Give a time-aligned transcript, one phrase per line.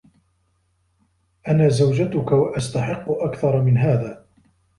[1.47, 4.25] أنا زوجتك و أستحقّ أكثر من هذا.